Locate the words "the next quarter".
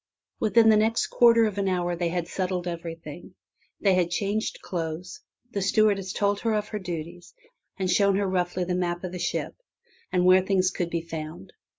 0.69-1.45